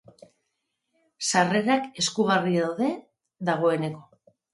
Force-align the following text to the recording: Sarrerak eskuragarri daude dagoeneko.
Sarrerak 1.31 1.85
eskuragarri 2.03 2.55
daude 2.63 2.89
dagoeneko. 3.51 4.03